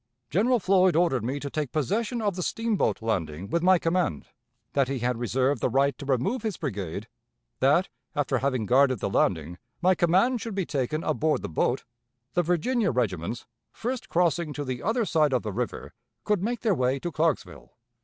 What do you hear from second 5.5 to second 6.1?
the right to